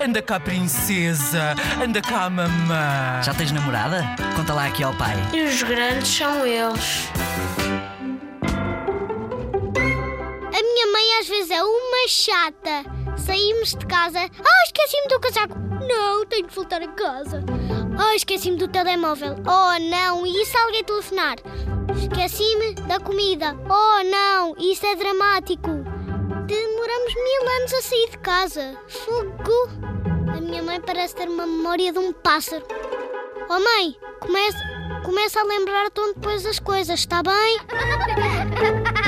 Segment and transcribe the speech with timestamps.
[0.00, 1.54] Anda cá, princesa.
[1.82, 3.22] Anda cá, mamã.
[3.22, 4.04] Já tens namorada?
[4.36, 5.14] Conta lá aqui ao pai.
[5.32, 7.08] E os grandes são eles.
[10.46, 12.84] A minha mãe às vezes é uma chata.
[13.16, 14.18] Saímos de casa.
[14.20, 15.58] Ah, esqueci-me do casaco.
[15.86, 17.42] Não, tenho de voltar a casa.
[17.98, 19.36] Ah, esqueci-me do telemóvel.
[19.46, 21.36] Oh, não, e se alguém telefonar?
[21.96, 23.56] Esqueci-me da comida.
[23.68, 25.70] Oh, não, isso é dramático.
[27.64, 28.76] Anos a sair de casa.
[28.86, 29.70] Fogo!
[30.36, 32.62] A minha mãe parece ter uma memória de um pássaro.
[33.48, 33.96] Oh, mãe,
[35.02, 37.58] começa, a lembrar tão depois as coisas, está bem?